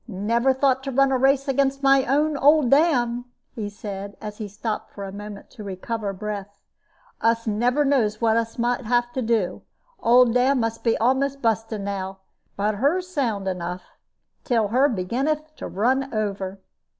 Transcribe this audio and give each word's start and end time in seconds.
"Never 0.07 0.51
thought 0.51 0.81
to 0.85 0.91
run 0.91 1.11
a 1.11 1.17
race 1.19 1.47
against 1.47 1.83
my 1.83 2.05
own 2.05 2.35
old 2.35 2.71
dam," 2.71 3.25
he 3.53 3.69
said, 3.69 4.17
as 4.19 4.39
he 4.39 4.47
stopped 4.47 4.89
for 4.91 5.03
a 5.03 5.11
moment 5.11 5.51
to 5.51 5.63
recover 5.63 6.11
breath. 6.11 6.59
"Us 7.21 7.45
never 7.45 7.85
knows 7.85 8.19
what 8.19 8.35
us 8.35 8.57
may 8.57 8.81
have 8.83 9.13
to 9.13 9.21
do. 9.21 9.61
Old 9.99 10.33
dam 10.33 10.59
must 10.59 10.83
be 10.83 10.97
a'most 10.99 11.43
busting 11.43 11.83
now. 11.83 12.17
But 12.57 12.77
her's 12.77 13.07
sound 13.09 13.47
enough, 13.47 13.83
till 14.43 14.69
her 14.69 14.89
beginneth 14.89 15.55
to 15.57 15.67
run 15.67 16.11
over." 16.11 16.59